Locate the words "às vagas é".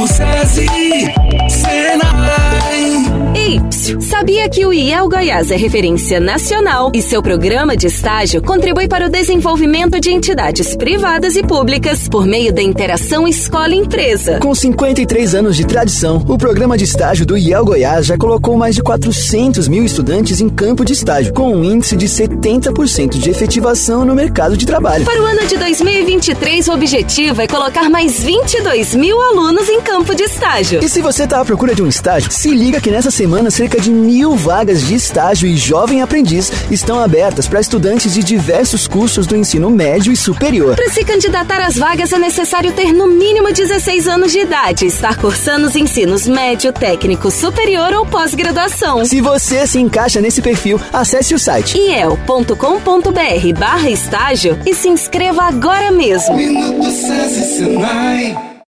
41.60-42.18